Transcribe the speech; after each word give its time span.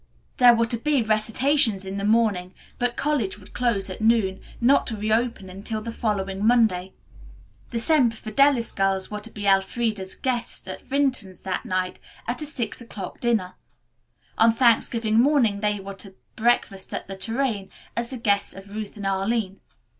There 0.37 0.55
were 0.55 0.65
to 0.65 0.77
be 0.79 1.03
recitations 1.03 1.85
in 1.85 1.97
the 1.97 2.03
morning, 2.03 2.55
but 2.79 2.95
college 2.97 3.37
would 3.37 3.53
close 3.53 3.87
at 3.87 4.01
noon, 4.01 4.41
not 4.59 4.87
to 4.87 4.97
reopen 4.97 5.47
until 5.47 5.79
the 5.79 5.91
following 5.93 6.43
Monday. 6.43 6.93
The 7.69 7.77
Semper 7.77 8.15
Fidelis 8.15 8.71
girls 8.71 9.11
were 9.11 9.19
to 9.19 9.29
be 9.29 9.45
Elfreda's 9.45 10.15
guests 10.15 10.67
at 10.67 10.81
Vinton's 10.81 11.41
that 11.41 11.65
night 11.65 11.99
at 12.27 12.41
a 12.41 12.47
six 12.47 12.81
o'clock 12.81 13.19
dinner. 13.19 13.53
On 14.39 14.51
Thanksgiving 14.51 15.19
morning 15.19 15.59
they 15.59 15.79
were 15.79 15.93
to 15.93 16.15
breakfast 16.35 16.91
at 16.95 17.07
the 17.07 17.15
Tourraine 17.15 17.69
as 17.95 18.09
the 18.09 18.17
guests 18.17 18.55
of 18.55 18.73
Ruth 18.73 18.97
and 18.97 19.05
Arline. 19.05 19.59